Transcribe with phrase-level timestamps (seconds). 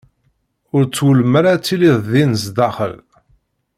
[0.75, 2.95] Ur twulem ara ad tiliḍ din sdaxel.